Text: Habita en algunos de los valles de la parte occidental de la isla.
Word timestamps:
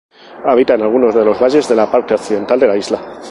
Habita 0.47 0.73
en 0.73 0.81
algunos 0.81 1.13
de 1.13 1.23
los 1.23 1.39
valles 1.39 1.69
de 1.69 1.75
la 1.75 1.91
parte 1.91 2.15
occidental 2.15 2.59
de 2.59 2.67
la 2.67 2.75
isla. 2.75 3.19